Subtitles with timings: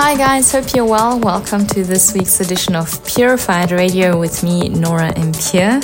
[0.00, 1.18] Hi guys, hope you're well.
[1.18, 5.12] Welcome to this week's edition of Purified Radio with me, Nora
[5.50, 5.80] Pure.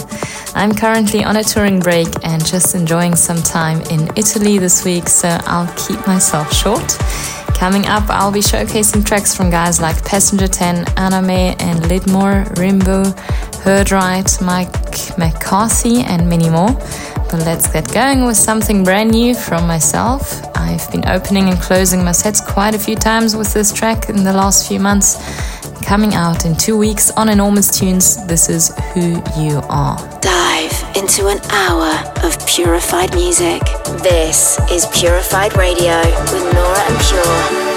[0.55, 5.09] I'm currently on a touring break and just enjoying some time in Italy this week,
[5.09, 6.97] so I'll keep myself short.
[7.59, 13.13] Coming up, I'll be showcasing tracks from guys like Passenger 10, Anamē and Lydmor, Rimbu,
[13.65, 16.71] Herdright, Mike McCarthy, and many more.
[17.35, 20.41] But let's get going with something brand new from myself.
[20.55, 24.23] I've been opening and closing my sets quite a few times with this track in
[24.23, 25.19] the last few months.
[25.83, 29.99] Coming out in two weeks on Enormous Tunes, this is Who You Are.
[30.21, 31.91] Dive into an hour
[32.23, 33.63] of purified music.
[34.05, 35.99] This is Purified Radio
[36.31, 37.74] with Nora En Pure.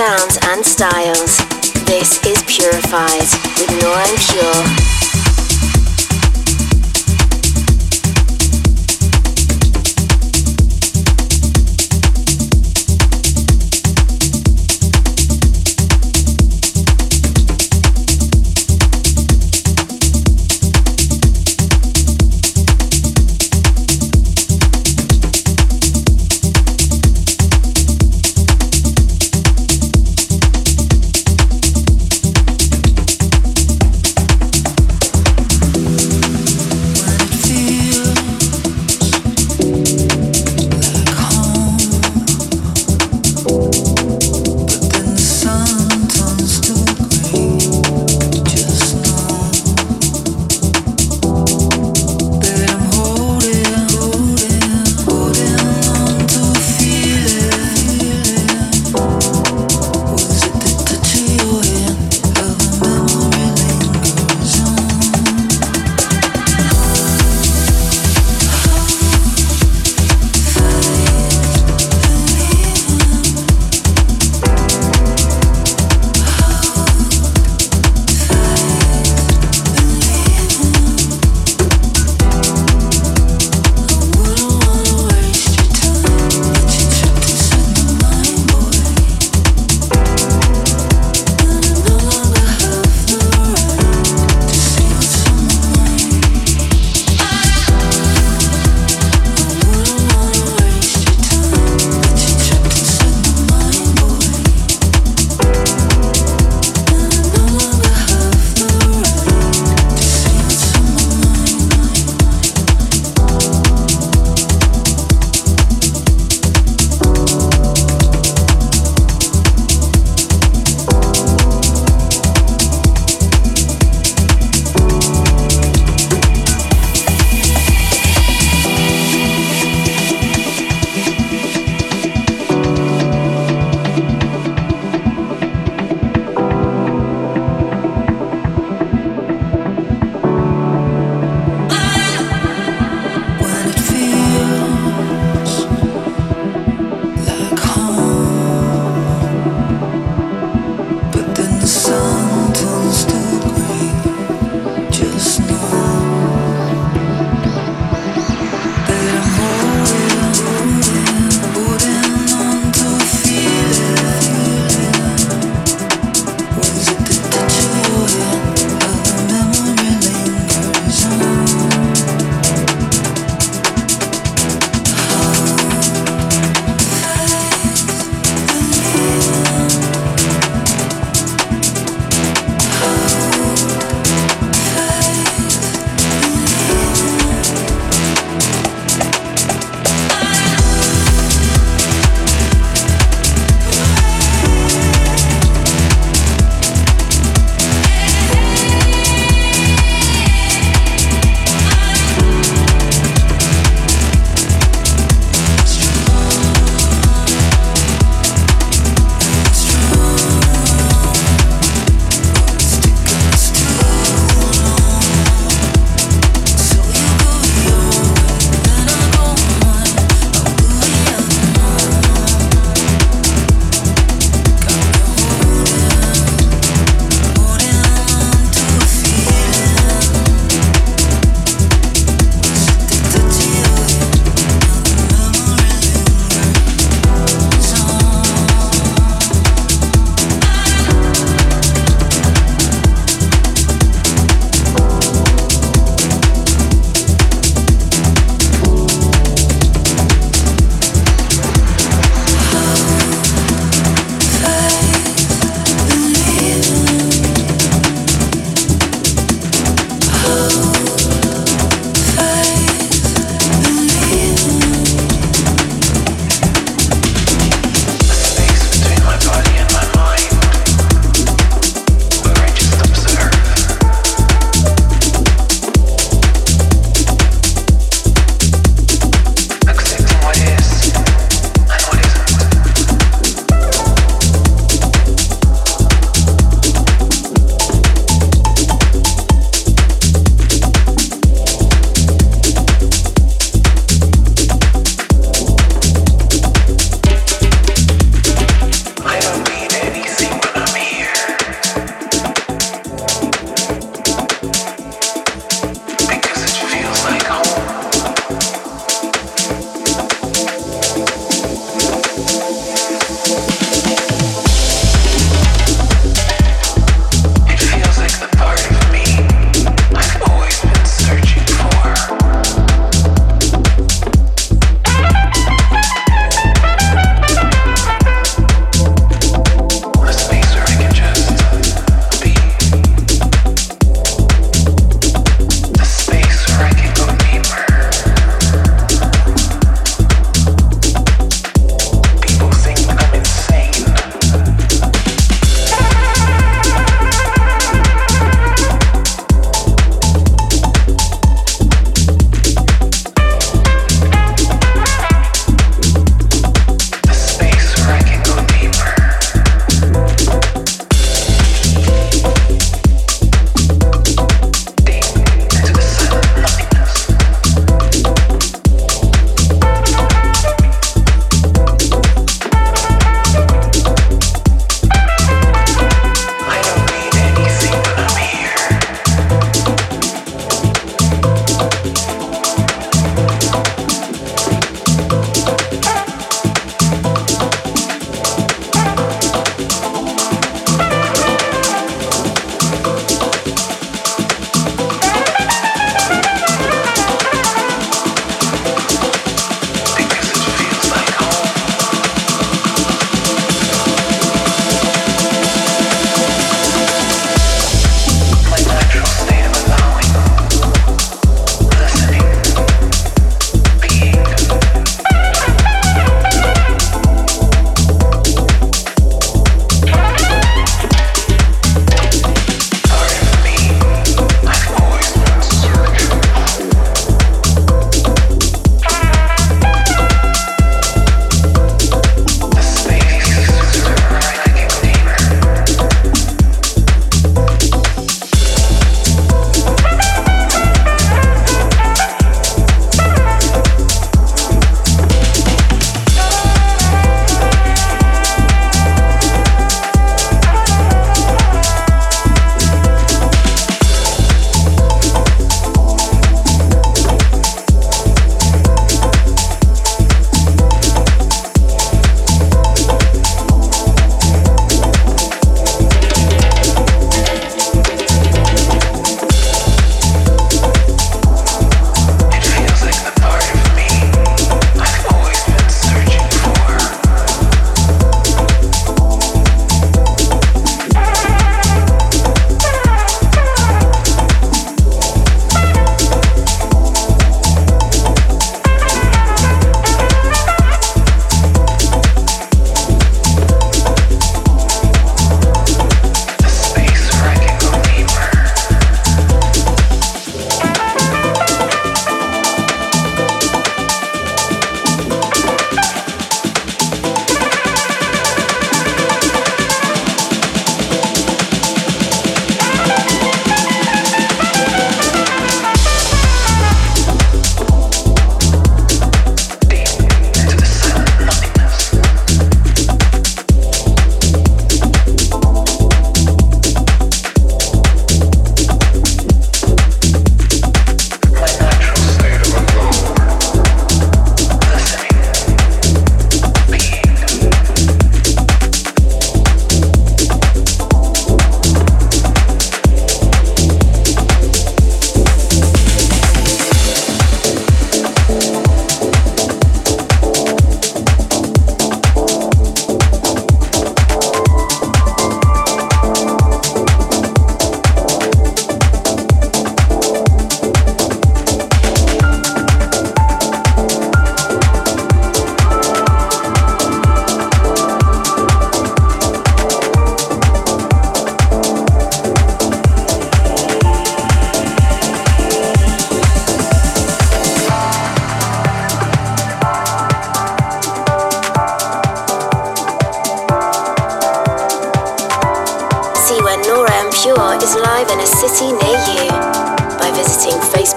[0.00, 1.36] Sounds and styles.
[1.84, 3.28] This is Purified
[3.58, 4.64] with Nora Pure.
[4.64, 4.99] Pure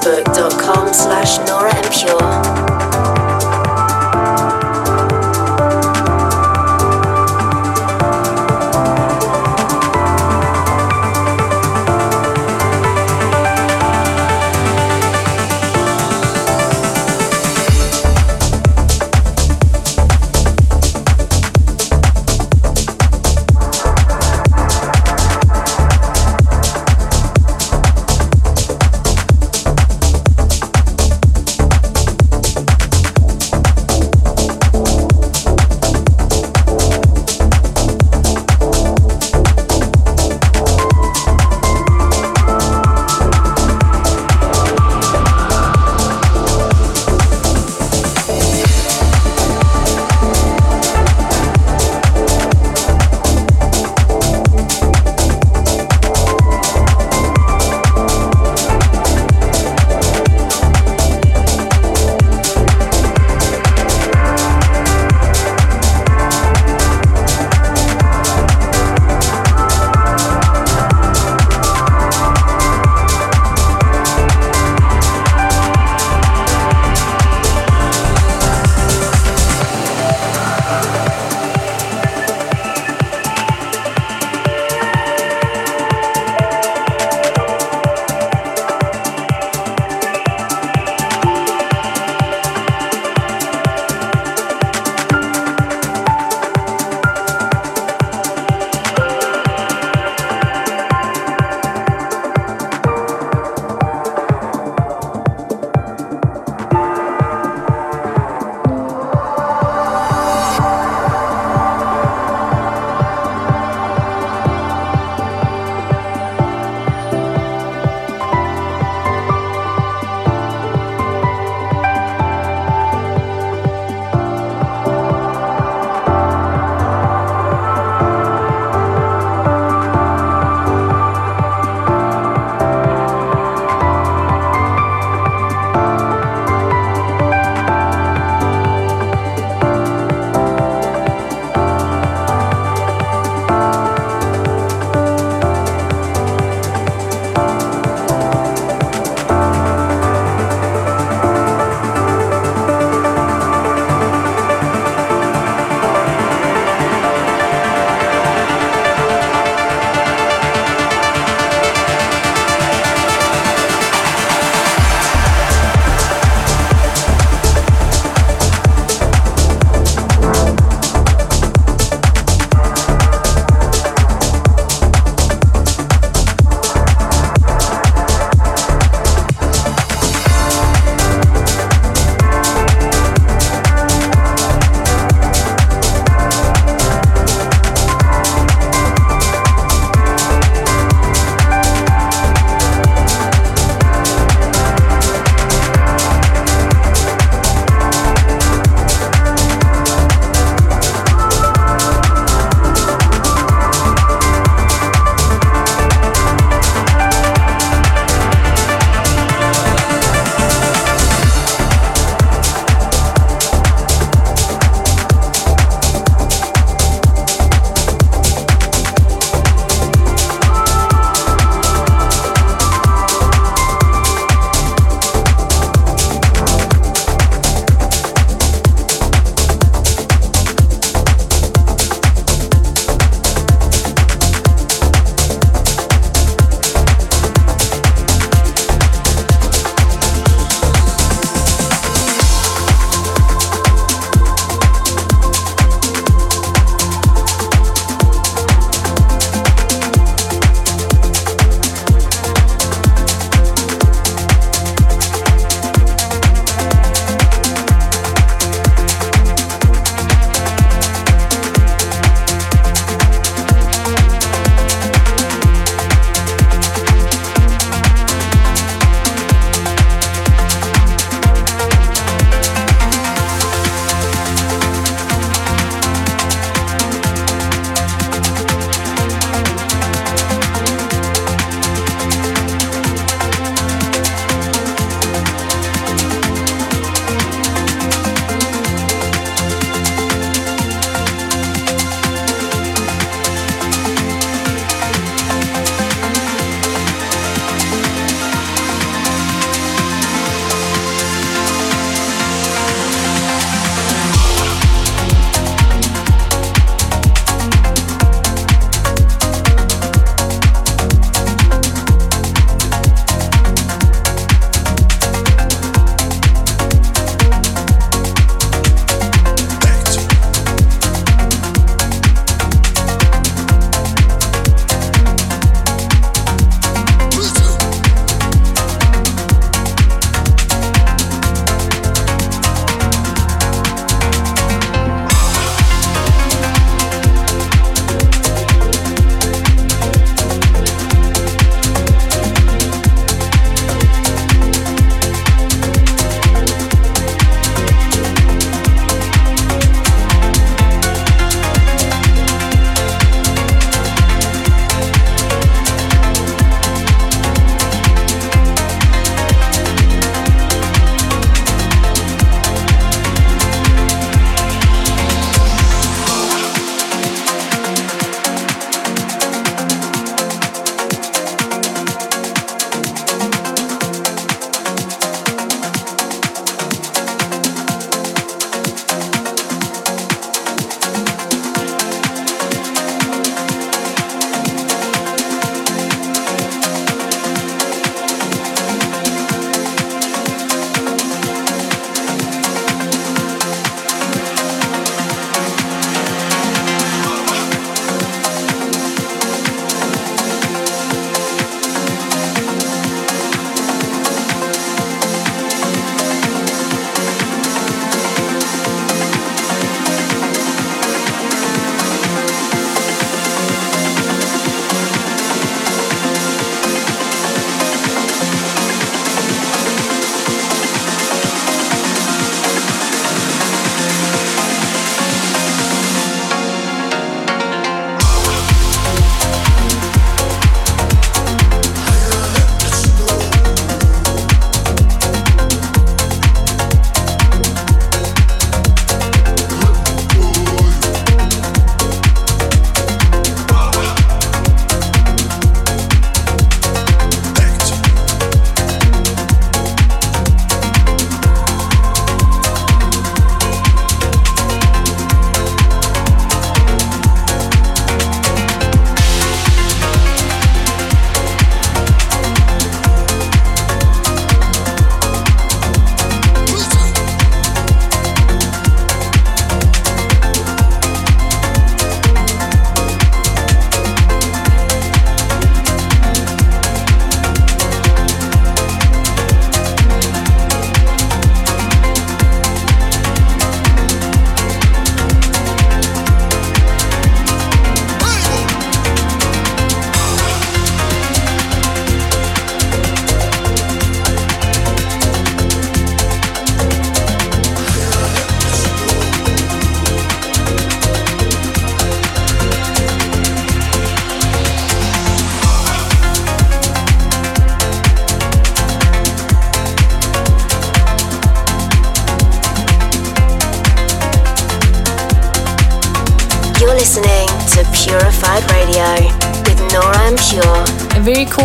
[0.04, 2.33] facebook.com slash Nora En Pure.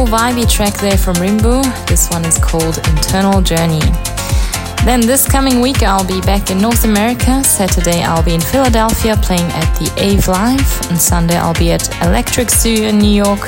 [0.08, 1.62] Vibey track there from Rimbu.
[1.86, 3.80] This one is called Internal Journey.
[4.84, 7.44] Then this coming week I'll be back in North America.
[7.44, 10.90] Saturday I'll be in Philadelphia playing at the Ave Live.
[10.90, 13.42] And Sunday I'll be at Electric Zoo in New York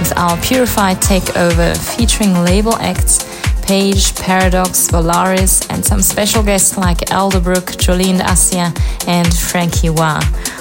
[0.00, 3.26] with our Purified Takeover featuring label acts
[3.66, 8.70] Page, Paradox, Volaris, and some special guests like Elderbrook, Jolene Assia,
[9.08, 10.20] and Frankie Wah.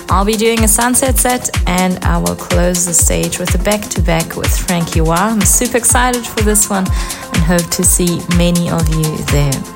[0.10, 3.82] I'll be doing a sunset set and I will close the stage with a back
[3.89, 5.16] to back with Frankie Wah.
[5.16, 9.76] I'm super excited for this one and hope to see many of you there.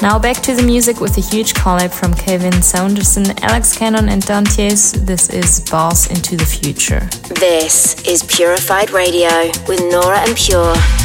[0.00, 4.22] Now back to the music with a huge collab from Kevin Saunderson, Alex Kennon, and
[4.22, 4.94] Dantiez.
[5.06, 7.08] This is Bass into the Future.
[7.34, 9.28] This is Purified Radio
[9.68, 11.01] with Nora En Pure.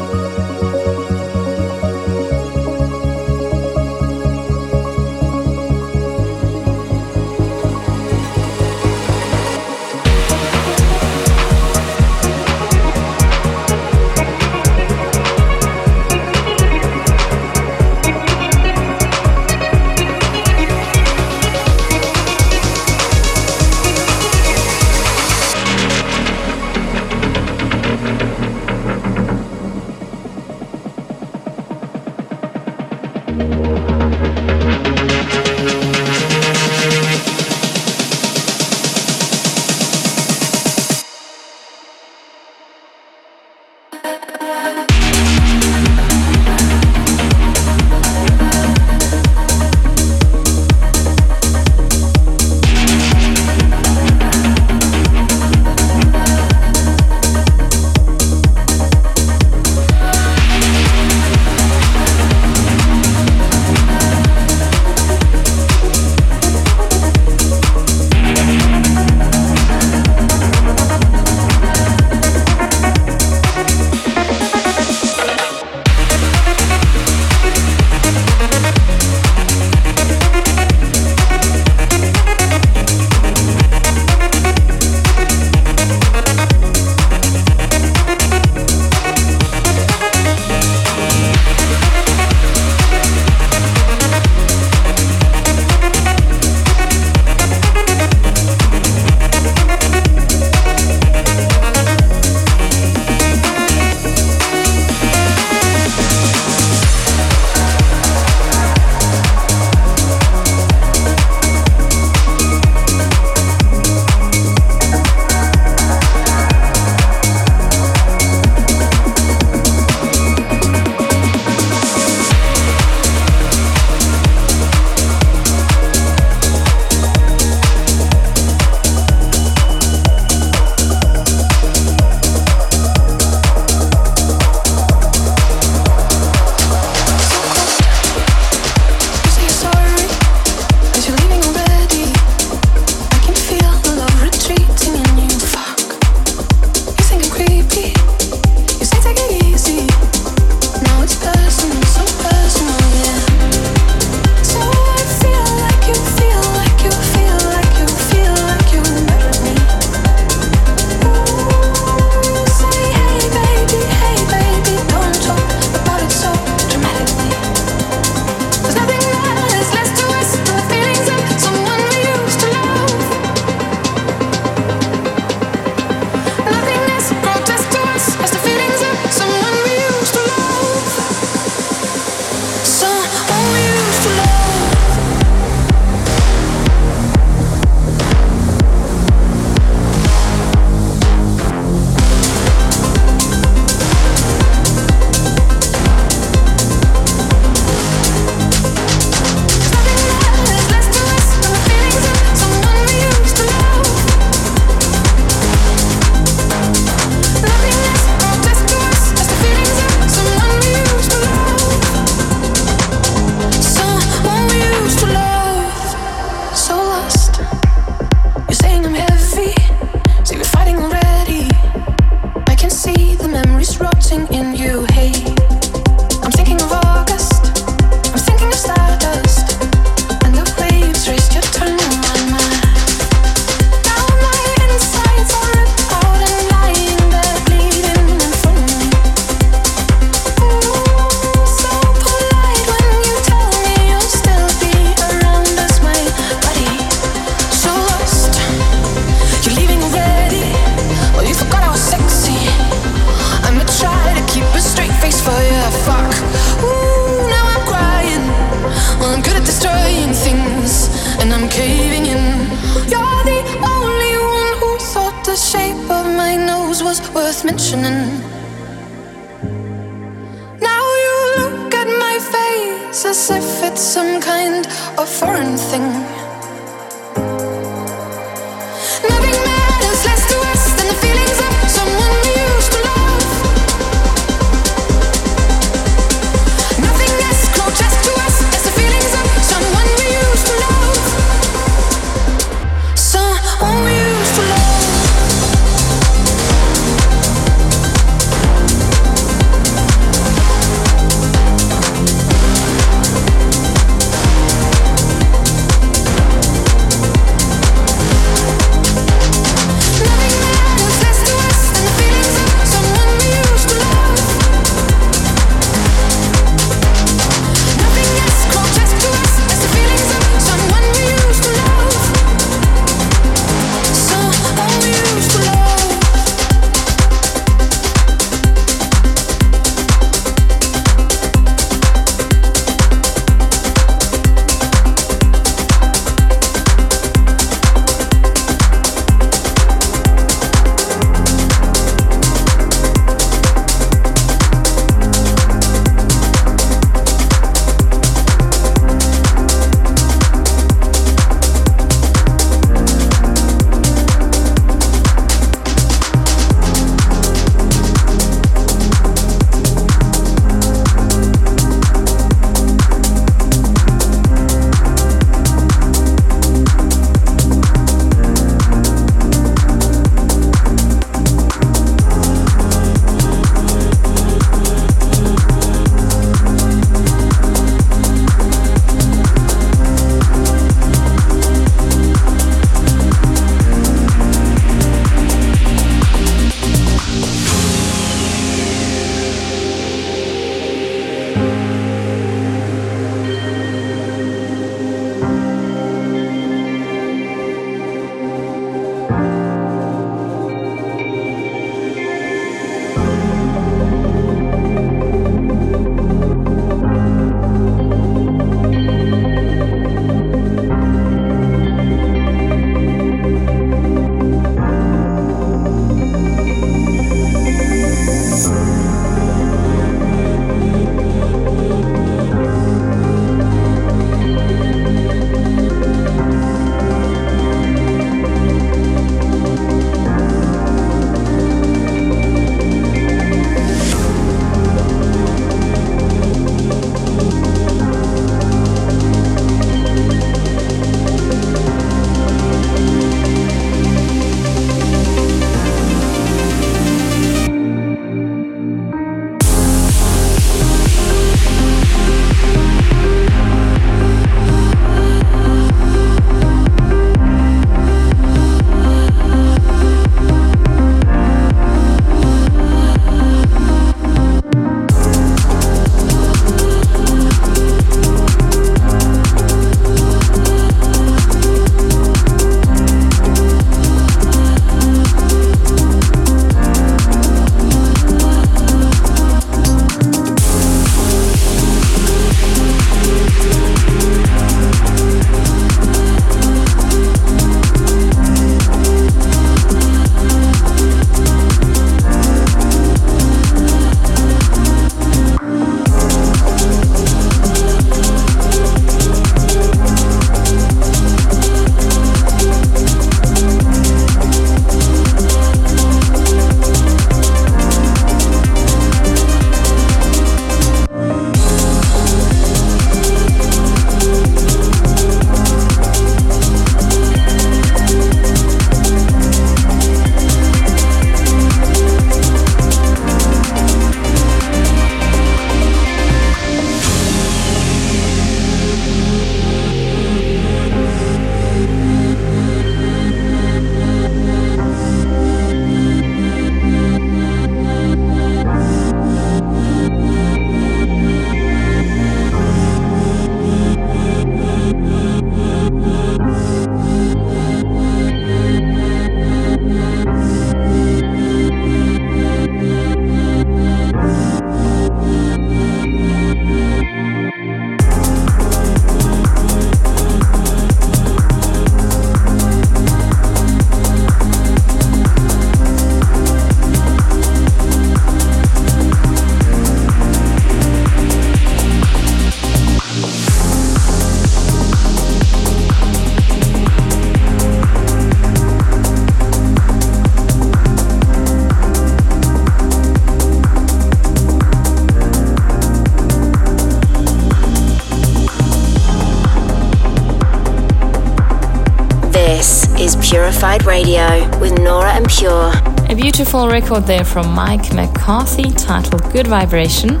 [593.44, 595.52] Radio with Nora En Pure.
[595.90, 600.00] A beautiful record there from Mike McCarthy titled Good Vibration.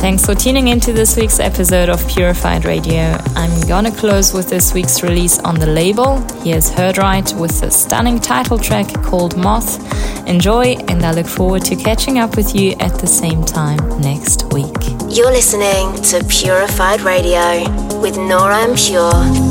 [0.00, 3.16] Thanks for tuning into this week's episode of Purified Radio.
[3.36, 6.18] I'm gonna close with this week's release on the label.
[6.42, 9.78] Here's Heard Right with a stunning title track called Moth.
[10.26, 14.52] Enjoy, and I look forward to catching up with you at the same time next
[14.52, 14.74] week.
[15.08, 17.62] You're listening to Purified Radio
[18.00, 19.41] with Nora En Pure.